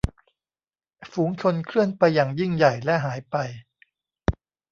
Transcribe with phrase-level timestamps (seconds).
[1.13, 3.35] ฝูงชนเคลื่อนไปอย่างยิ่งใหญ่และหายไป